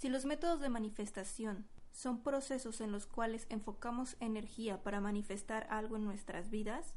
[0.00, 5.96] Si los métodos de manifestación son procesos en los cuales enfocamos energía para manifestar algo
[5.96, 6.94] en nuestras vidas,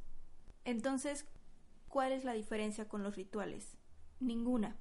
[0.63, 1.27] entonces,
[1.89, 3.75] ¿cuál es la diferencia con los rituales?
[4.21, 4.77] Ninguna.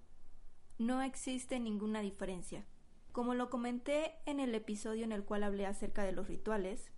[0.79, 2.65] No existe ninguna diferencia.
[3.11, 6.93] Como lo comenté en el episodio en el cual hablé acerca de los rituales,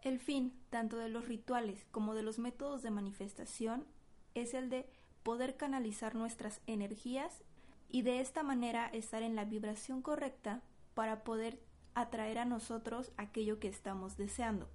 [0.00, 3.86] el fin tanto de los rituales como de los métodos de manifestación
[4.32, 4.88] es el de
[5.24, 7.44] poder canalizar nuestras energías
[7.88, 10.62] y de esta manera estar en la vibración correcta
[10.94, 11.60] para poder
[11.94, 14.68] atraer a nosotros aquello que estamos deseando.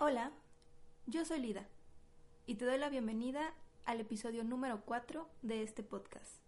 [0.00, 0.32] Hola,
[1.06, 1.68] yo soy Lida
[2.46, 6.42] y te doy la bienvenida al episodio número 4 de este podcast.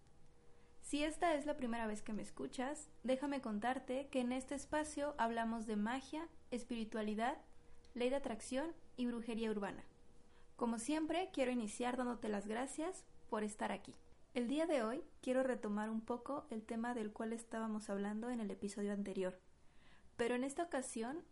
[0.81, 5.15] Si esta es la primera vez que me escuchas, déjame contarte que en este espacio
[5.17, 7.37] hablamos de magia, espiritualidad,
[7.95, 9.83] ley de atracción y brujería urbana.
[10.55, 13.93] Como siempre, quiero iniciar dándote las gracias por estar aquí.
[14.33, 18.39] El día de hoy quiero retomar un poco el tema del cual estábamos hablando en
[18.39, 19.37] el episodio anterior,
[20.15, 21.25] pero en esta ocasión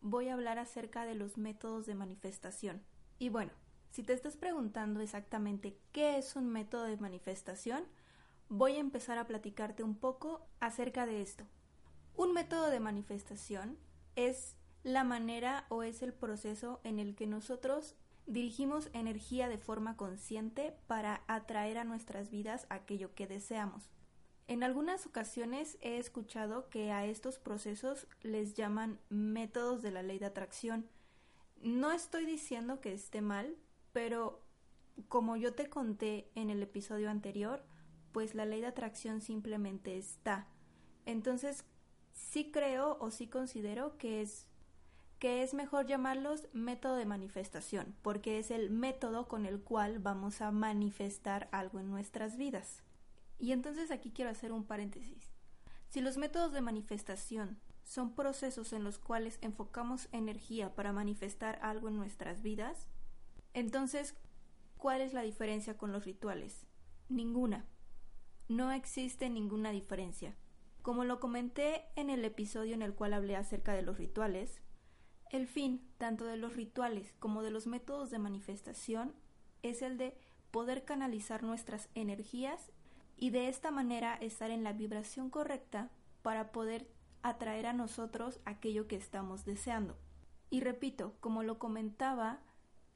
[0.00, 2.82] voy a hablar acerca de los métodos de manifestación.
[3.18, 3.52] Y bueno,
[3.90, 7.84] si te estás preguntando exactamente qué es un método de manifestación,
[8.48, 11.44] voy a empezar a platicarte un poco acerca de esto.
[12.16, 13.76] Un método de manifestación
[14.16, 17.94] es la manera o es el proceso en el que nosotros
[18.26, 23.90] dirigimos energía de forma consciente para atraer a nuestras vidas aquello que deseamos.
[24.48, 30.18] En algunas ocasiones he escuchado que a estos procesos les llaman métodos de la ley
[30.18, 30.88] de atracción.
[31.62, 33.56] No estoy diciendo que esté mal,
[33.92, 34.42] pero
[35.08, 37.62] como yo te conté en el episodio anterior,
[38.12, 40.48] pues la ley de atracción simplemente está.
[41.06, 41.64] Entonces,
[42.12, 44.46] sí creo o sí considero que es
[45.20, 50.40] que es mejor llamarlos método de manifestación, porque es el método con el cual vamos
[50.40, 52.82] a manifestar algo en nuestras vidas.
[53.38, 55.30] Y entonces aquí quiero hacer un paréntesis.
[55.90, 61.88] Si los métodos de manifestación son procesos en los cuales enfocamos energía para manifestar algo
[61.88, 62.86] en nuestras vidas,
[63.52, 64.14] entonces,
[64.78, 66.66] ¿cuál es la diferencia con los rituales?
[67.10, 67.66] Ninguna.
[68.48, 70.34] No existe ninguna diferencia.
[70.80, 74.62] Como lo comenté en el episodio en el cual hablé acerca de los rituales,
[75.30, 79.14] el fin, tanto de los rituales como de los métodos de manifestación,
[79.62, 80.16] es el de
[80.50, 82.72] poder canalizar nuestras energías
[83.16, 85.90] y de esta manera estar en la vibración correcta
[86.22, 86.88] para poder
[87.22, 89.96] atraer a nosotros aquello que estamos deseando.
[90.48, 92.40] Y repito, como lo comentaba,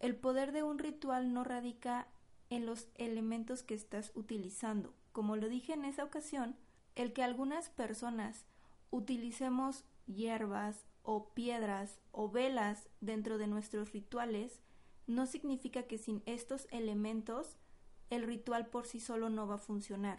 [0.00, 2.08] el poder de un ritual no radica
[2.50, 4.94] en los elementos que estás utilizando.
[5.12, 6.56] Como lo dije en esa ocasión,
[6.96, 8.46] el que algunas personas
[8.90, 14.60] utilicemos hierbas o piedras o velas dentro de nuestros rituales
[15.06, 17.58] no significa que sin estos elementos
[18.10, 20.18] el ritual por sí solo no va a funcionar.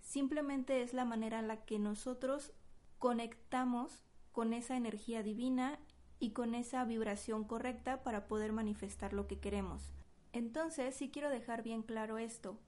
[0.00, 2.52] Simplemente es la manera en la que nosotros
[2.98, 5.78] conectamos con esa energía divina
[6.18, 9.92] y con esa vibración correcta para poder manifestar lo que queremos.
[10.32, 12.58] Entonces, sí quiero dejar bien claro esto,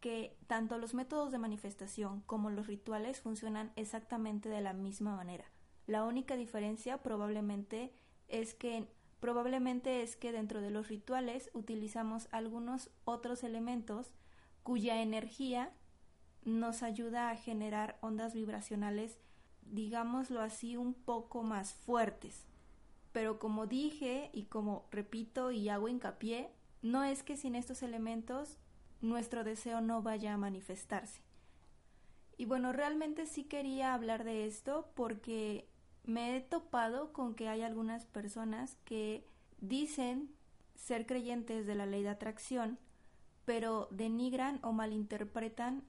[0.00, 5.44] que tanto los métodos de manifestación como los rituales funcionan exactamente de la misma manera.
[5.88, 7.94] La única diferencia probablemente
[8.28, 8.86] es que
[9.20, 14.12] probablemente es que dentro de los rituales utilizamos algunos otros elementos
[14.62, 15.72] cuya energía
[16.44, 19.16] nos ayuda a generar ondas vibracionales,
[19.62, 22.44] digámoslo así, un poco más fuertes.
[23.12, 26.50] Pero como dije y como repito y hago hincapié,
[26.82, 28.58] no es que sin estos elementos
[29.00, 31.22] nuestro deseo no vaya a manifestarse.
[32.36, 35.66] Y bueno, realmente sí quería hablar de esto porque
[36.08, 39.28] me he topado con que hay algunas personas que
[39.60, 40.34] dicen
[40.74, 42.78] ser creyentes de la ley de atracción,
[43.44, 45.84] pero denigran o malinterpretan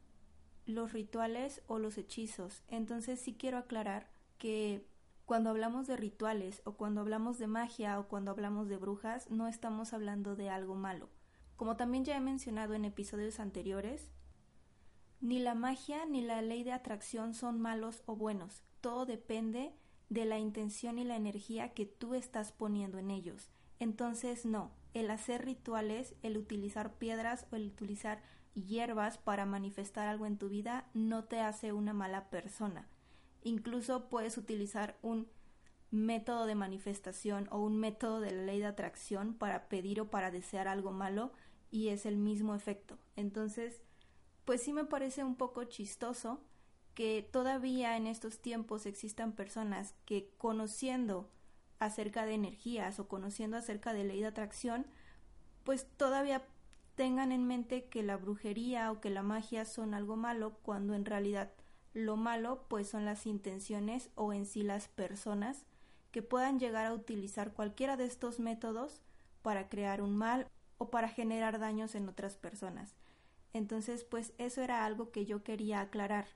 [0.66, 2.64] los rituales o los hechizos.
[2.68, 4.86] Entonces sí quiero aclarar que
[5.26, 9.48] cuando hablamos de rituales o cuando hablamos de magia o cuando hablamos de brujas no
[9.48, 11.08] estamos hablando de algo malo.
[11.56, 14.12] Como también ya he mencionado en episodios anteriores,
[15.22, 18.64] ni la magia ni la ley de atracción son malos o buenos.
[18.82, 19.74] Todo depende
[20.10, 23.50] de la intención y la energía que tú estás poniendo en ellos.
[23.80, 28.22] Entonces no, el hacer rituales, el utilizar piedras o el utilizar
[28.54, 32.88] hierbas para manifestar algo en tu vida no te hace una mala persona.
[33.44, 35.28] Incluso puedes utilizar un
[35.92, 40.32] método de manifestación o un método de la ley de atracción para pedir o para
[40.32, 41.32] desear algo malo
[41.72, 42.98] y es el mismo efecto.
[43.16, 43.82] Entonces,
[44.46, 46.42] pues sí me parece un poco chistoso
[46.94, 51.30] que todavía en estos tiempos existan personas que conociendo
[51.80, 54.86] acerca de energías o conociendo acerca de ley de atracción,
[55.64, 56.44] pues todavía
[56.96, 61.06] tengan en mente que la brujería o que la magia son algo malo cuando en
[61.06, 61.52] realidad
[61.94, 65.66] lo malo pues son las intenciones o en sí las personas
[66.12, 69.02] que puedan llegar a utilizar cualquiera de estos métodos
[69.42, 70.48] para crear un mal
[70.78, 72.96] o para generar daños en otras personas.
[73.54, 76.28] Entonces, pues eso era algo que yo quería aclarar.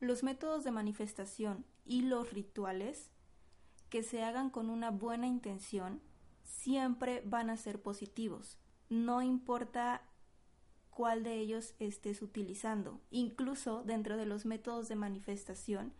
[0.00, 3.10] Los métodos de manifestación y los rituales
[3.88, 6.00] que se hagan con una buena intención
[6.42, 8.58] siempre van a ser positivos.
[8.88, 10.02] No importa
[10.90, 13.00] cuál de ellos estés utilizando.
[13.10, 15.92] Incluso dentro de los métodos de manifestación,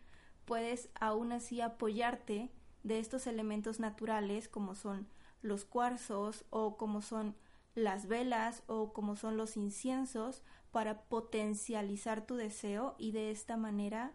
[0.45, 2.51] puedes aún así apoyarte
[2.83, 5.07] de estos elementos naturales como son
[5.43, 7.35] los cuarzos o como son
[7.77, 10.43] las velas o como son los inciensos
[10.73, 14.13] para potencializar tu deseo y de esta manera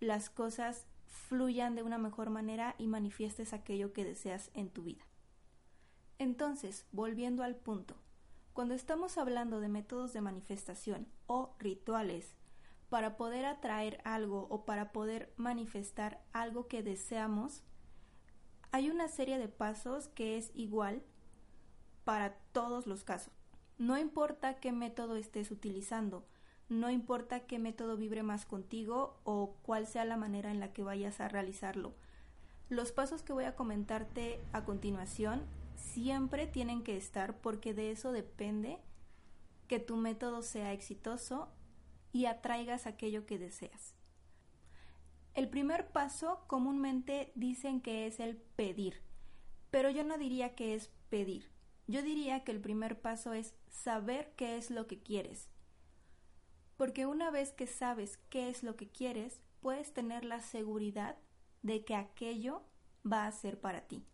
[0.00, 5.04] las cosas fluyan de una mejor manera y manifiestes aquello que deseas en tu vida.
[6.18, 7.96] Entonces, volviendo al punto,
[8.54, 12.34] cuando estamos hablando de métodos de manifestación o rituales
[12.88, 17.62] para poder atraer algo o para poder manifestar algo que deseamos,
[18.70, 21.02] hay una serie de pasos que es igual
[22.04, 23.32] para todos los casos.
[23.78, 26.24] No importa qué método estés utilizando,
[26.68, 30.82] no importa qué método vibre más contigo o cuál sea la manera en la que
[30.82, 31.94] vayas a realizarlo.
[32.68, 35.42] Los pasos que voy a comentarte a continuación
[35.76, 38.78] siempre tienen que estar porque de eso depende
[39.68, 41.48] que tu método sea exitoso
[42.12, 43.94] y atraigas aquello que deseas.
[45.34, 49.02] El primer paso comúnmente dicen que es el pedir,
[49.70, 51.51] pero yo no diría que es pedir.
[51.92, 55.50] Yo diría que el primer paso es saber qué es lo que quieres.
[56.78, 61.18] Porque una vez que sabes qué es lo que quieres, puedes tener la seguridad
[61.60, 62.62] de que aquello
[63.04, 64.06] va a ser para ti.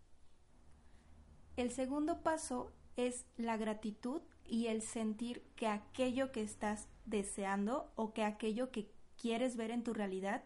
[1.55, 8.13] El segundo paso es la gratitud y el sentir que aquello que estás deseando o
[8.13, 10.43] que aquello que quieres ver en tu realidad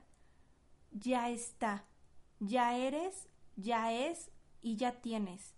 [0.90, 1.86] ya está,
[2.40, 4.30] ya eres, ya es
[4.60, 5.54] y ya tienes.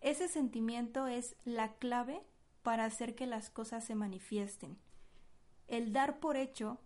[0.00, 2.22] Ese sentimiento es la clave
[2.62, 4.78] para hacer que las cosas se manifiesten.
[5.68, 6.80] El dar por hecho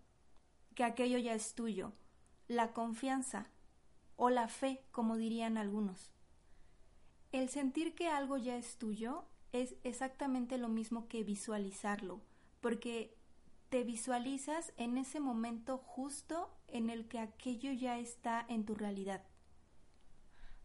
[0.75, 1.93] que aquello ya es tuyo,
[2.49, 3.49] la confianza
[4.16, 6.12] o la fe, como dirían algunos.
[7.32, 12.20] El sentir que algo ya es tuyo es exactamente lo mismo que visualizarlo,
[12.61, 13.16] porque
[13.69, 19.25] te visualizas en ese momento justo en el que aquello ya está en tu realidad.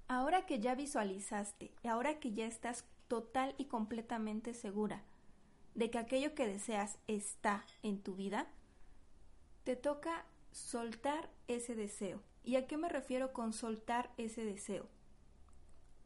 [0.09, 5.03] Ahora que ya visualizaste, ahora que ya estás total y completamente segura
[5.75, 8.47] de que aquello que deseas está en tu vida,
[9.63, 12.21] te toca soltar ese deseo.
[12.43, 14.89] ¿Y a qué me refiero con soltar ese deseo?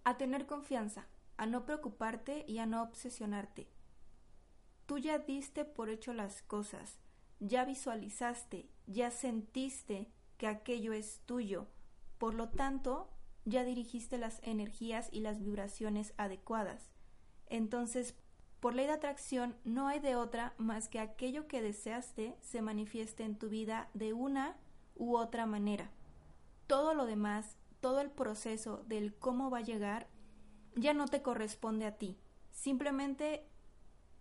[0.03, 1.07] a tener confianza,
[1.37, 3.67] a no preocuparte y a no obsesionarte.
[4.85, 6.99] Tú ya diste por hecho las cosas,
[7.39, 11.67] ya visualizaste, ya sentiste que aquello es tuyo,
[12.17, 13.09] por lo tanto,
[13.45, 16.89] ya dirigiste las energías y las vibraciones adecuadas.
[17.47, 18.15] Entonces,
[18.59, 23.23] por ley de atracción, no hay de otra más que aquello que deseaste se manifieste
[23.23, 24.57] en tu vida de una
[24.95, 25.91] u otra manera.
[26.67, 30.07] Todo lo demás todo el proceso del cómo va a llegar
[30.73, 32.17] ya no te corresponde a ti.
[32.49, 33.45] Simplemente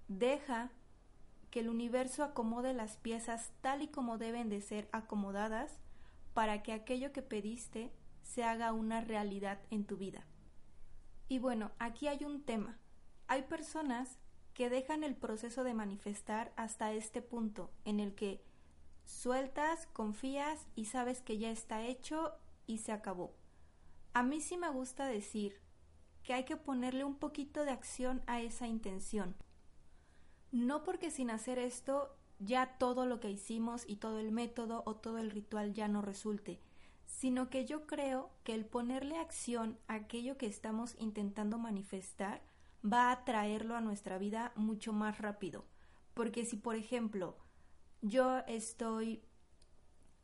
[0.09, 0.73] deja
[1.53, 5.79] que el universo acomode las piezas tal y como deben de ser acomodadas
[6.35, 7.93] para que aquello que pediste
[8.33, 10.25] se haga una realidad en tu vida.
[11.29, 12.79] Y bueno, aquí hay un tema.
[13.27, 14.19] Hay personas
[14.55, 18.43] que dejan el proceso de manifestar hasta este punto en el que
[19.05, 22.33] sueltas, confías y sabes que ya está hecho
[22.67, 23.35] y se acabó.
[24.15, 25.61] A mí sí me gusta decir
[26.23, 29.37] que hay que ponerle un poquito de acción a esa intención.
[30.53, 34.97] No porque sin hacer esto ya todo lo que hicimos y todo el método o
[34.97, 36.61] todo el ritual ya no resulte,
[37.23, 42.43] sino que yo creo que el ponerle acción a aquello que estamos intentando manifestar
[42.85, 45.65] va a traerlo a nuestra vida mucho más rápido.
[46.15, 47.39] Porque si, por ejemplo,
[48.01, 49.23] yo estoy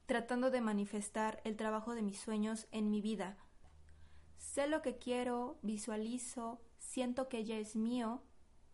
[0.07, 3.39] tratando de manifestar el trabajo de mis sueños en mi vida,
[4.37, 8.25] Sé lo que quiero, visualizo, siento que ya es mío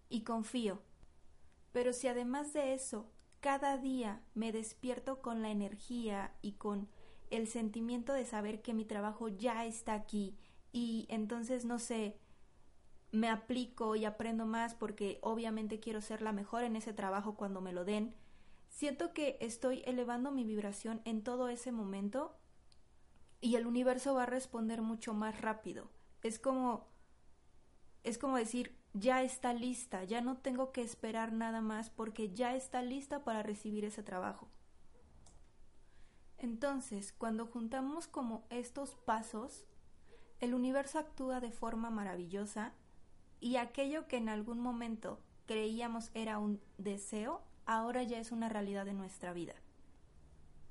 [0.08, 0.80] y confío.
[1.72, 6.88] Pero si además de eso, cada día me despierto con la energía y con
[7.30, 10.36] el sentimiento de saber que mi trabajo ya está aquí
[10.72, 12.18] y entonces no sé,
[13.12, 17.60] me aplico y aprendo más porque obviamente quiero ser la mejor en ese trabajo cuando
[17.60, 18.14] me lo den,
[18.68, 22.36] siento que estoy elevando mi vibración en todo ese momento
[23.40, 25.90] y el universo va a responder mucho más rápido.
[26.22, 26.88] Es como
[28.04, 32.54] es como decir, ya está lista, ya no tengo que esperar nada más porque ya
[32.54, 34.48] está lista para recibir ese trabajo.
[36.44, 39.64] Entonces, cuando juntamos como estos pasos,
[40.40, 42.74] el universo actúa de forma maravillosa
[43.40, 48.84] y aquello que en algún momento creíamos era un deseo, ahora ya es una realidad
[48.84, 49.54] de nuestra vida.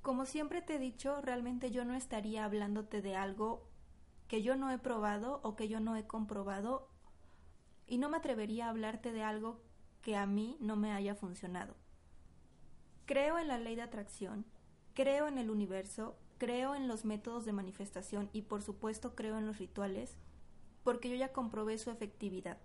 [0.04, 3.68] Como siempre te he dicho, realmente yo no estaría hablándote de algo
[4.28, 6.88] que yo no he probado o que yo no he comprobado
[7.88, 9.60] y no me atrevería a hablarte de algo
[10.04, 11.76] que a mí no me haya funcionado.
[13.08, 14.46] Creo en la ley de atracción,
[14.94, 19.46] creo en el universo, creo en los métodos de manifestación y por supuesto creo en
[19.46, 20.16] los rituales
[20.84, 22.58] porque yo ya comprobé su efectividad.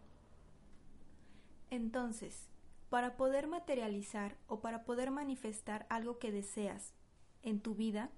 [1.71, 2.49] Entonces,
[2.91, 6.95] para poder materializar o para poder manifestar algo que deseas
[7.43, 8.11] en tu vida,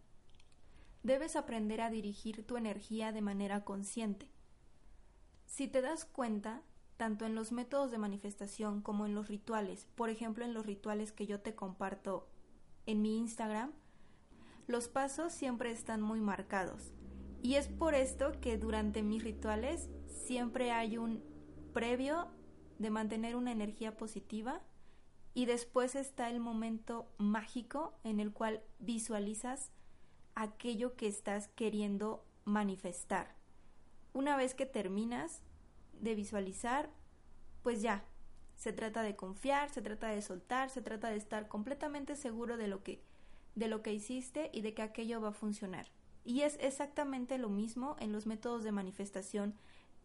[1.02, 4.28] debes aprender a dirigir tu energía de manera consciente.
[5.46, 6.62] Si te das cuenta,
[6.96, 11.12] tanto en los métodos de manifestación como en los rituales, por ejemplo en los rituales
[11.12, 12.28] que yo te comparto
[12.86, 13.72] en mi Instagram,
[14.70, 16.92] los pasos siempre están muy marcados.
[17.42, 21.22] Y es por esto que durante mis rituales siempre hay un
[21.72, 22.28] previo
[22.78, 24.62] de mantener una energía positiva
[25.34, 29.70] y después está el momento mágico en el cual visualizas
[30.34, 33.34] aquello que estás queriendo manifestar.
[34.12, 35.42] Una vez que terminas
[35.92, 36.90] de visualizar,
[37.62, 38.04] pues ya,
[38.56, 42.68] se trata de confiar, se trata de soltar, se trata de estar completamente seguro de
[42.68, 43.02] lo que
[43.54, 45.86] de lo que hiciste y de que aquello va a funcionar.
[46.24, 49.54] Y es exactamente lo mismo en los métodos de manifestación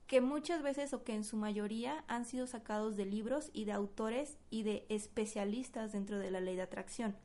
[0.08, 3.72] que muchas veces o que en su mayoría han sido sacados de libros y de
[3.72, 7.16] autores y de especialistas dentro de la ley de atracción.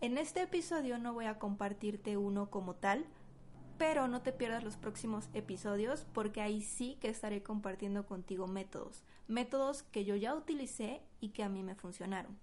[0.00, 3.04] En este episodio no voy a compartirte uno como tal,
[3.78, 9.02] pero no te pierdas los próximos episodios porque ahí sí que estaré compartiendo contigo métodos,
[9.26, 12.38] métodos que yo ya utilicé y que a mí me funcionaron.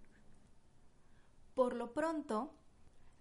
[1.54, 2.54] Por lo pronto,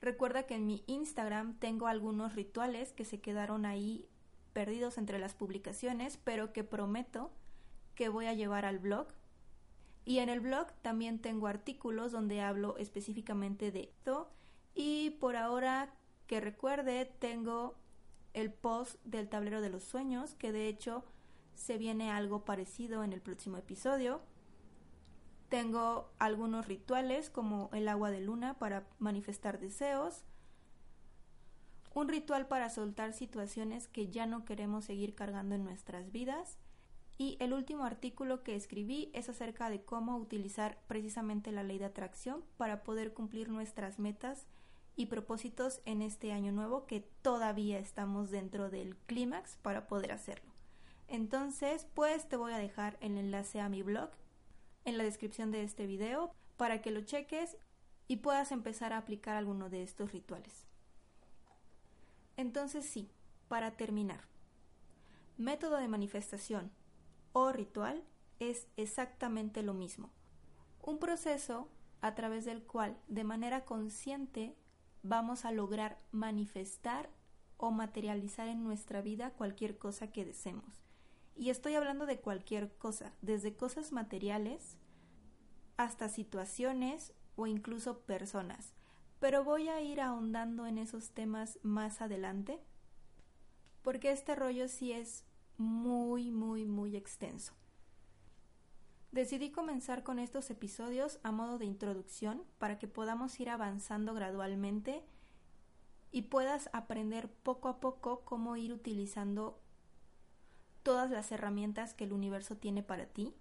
[0.01, 4.09] recuerda que en mi Instagram tengo algunos rituales que se quedaron ahí
[4.53, 7.31] perdidos entre las publicaciones, pero que prometo
[7.95, 9.09] que voy a llevar al blog
[10.07, 14.31] y en el blog también tengo artículos donde hablo específicamente de esto.
[14.73, 15.93] Y por ahora
[16.29, 17.75] que recuerde, tengo
[18.33, 21.05] el post del tablero de los sueños, que de hecho
[21.57, 24.21] se viene algo parecido en el próximo episodio.
[25.49, 30.25] Tengo algunos rituales como el agua de luna para manifestar deseos.
[31.95, 36.59] Un ritual para soltar situaciones que ya no queremos seguir cargando en nuestras vidas
[37.19, 41.87] y el último artículo que escribí es acerca de cómo utilizar precisamente la ley de
[41.87, 44.47] atracción para poder cumplir nuestras metas
[44.97, 50.53] y propósitos en este año nuevo que todavía estamos dentro del clímax para poder hacerlo.
[51.09, 54.11] Entonces, pues te voy a dejar el enlace a mi blog
[54.87, 57.59] en la descripción de este video para que lo cheques
[58.09, 60.65] y puedas empezar a aplicar alguno de estos rituales.
[62.37, 63.11] Entonces sí,
[63.49, 64.21] para terminar.
[65.37, 66.71] Método de manifestación
[67.33, 68.03] o ritual
[68.39, 70.11] es exactamente lo mismo.
[70.83, 71.69] Un proceso
[72.01, 74.55] a través del cual de manera consciente
[75.03, 77.11] vamos a lograr manifestar
[77.57, 80.86] o materializar en nuestra vida cualquier cosa que deseemos.
[81.37, 84.79] Y estoy hablando de cualquier cosa, desde cosas materiales
[85.77, 88.73] hasta situaciones o incluso personas.
[89.21, 92.59] Pero voy a ir ahondando en esos temas más adelante,
[93.83, 95.25] porque este rollo sí es
[95.59, 97.55] muy, muy, muy extenso.
[99.13, 105.05] Decidí comenzar con estos episodios a modo de introducción para que podamos ir avanzando gradualmente
[106.11, 109.63] y puedas aprender poco a poco cómo ir utilizando
[110.87, 113.35] todas las herramientas que el universo tiene para ti,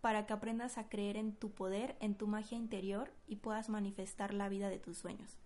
[0.00, 4.34] para que aprendas a creer en tu poder, en tu magia interior y puedas manifestar
[4.34, 5.38] la vida de tus sueños.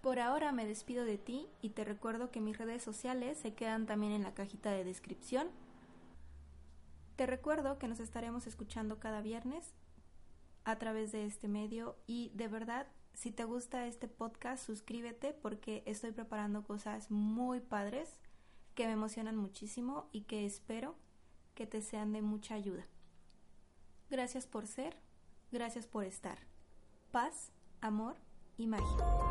[0.00, 3.86] Por ahora me despido de ti y te recuerdo que mis redes sociales se quedan
[3.86, 5.48] también en la cajita de descripción.
[7.16, 9.74] Te recuerdo que nos estaremos escuchando cada viernes
[10.62, 15.82] a través de este medio y de verdad, si te gusta este podcast, suscríbete porque
[15.86, 18.20] estoy preparando cosas muy padres
[18.78, 20.94] que me emocionan muchísimo y que espero
[21.56, 22.86] que te sean de mucha ayuda.
[24.08, 24.96] Gracias por ser,
[25.50, 26.38] gracias por estar.
[27.10, 28.14] Paz, amor
[28.56, 29.27] y magia.